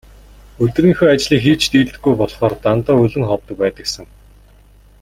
Өдрийнхөө 0.63 1.07
ажлыг 1.13 1.41
хийж 1.43 1.61
дийлдэггүй 1.71 2.13
болохоор 2.17 2.53
дандаа 2.63 2.95
өлөн 3.05 3.25
ховдог 3.29 3.57
байдагсан. 3.63 4.05